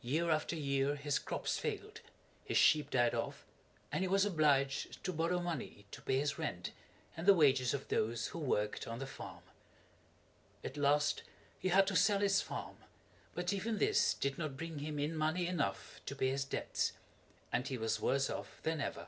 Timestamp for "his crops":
0.96-1.56